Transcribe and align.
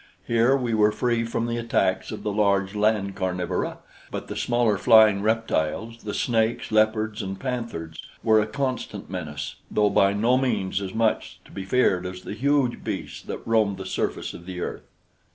Here 0.25 0.57
we 0.57 0.73
were 0.73 0.91
free 0.91 1.23
from 1.25 1.45
the 1.45 1.57
attacks 1.59 2.09
of 2.11 2.23
the 2.23 2.31
large 2.31 2.73
land 2.73 3.15
carnivora; 3.15 3.77
but 4.09 4.29
the 4.29 4.35
smaller 4.35 4.79
flying 4.79 5.21
reptiles, 5.21 6.01
the 6.01 6.15
snakes, 6.15 6.71
leopards, 6.71 7.21
and 7.21 7.39
panthers 7.39 8.01
were 8.23 8.39
a 8.41 8.47
constant 8.47 9.11
menace, 9.11 9.57
though 9.69 9.91
by 9.91 10.13
no 10.13 10.37
means 10.39 10.81
as 10.81 10.95
much 10.95 11.39
to 11.45 11.51
be 11.51 11.65
feared 11.65 12.07
as 12.07 12.23
the 12.23 12.33
huge 12.33 12.83
beasts 12.83 13.21
that 13.21 13.45
roamed 13.45 13.77
the 13.77 13.85
surface 13.85 14.33
of 14.33 14.47
the 14.47 14.59
earth. 14.59 14.87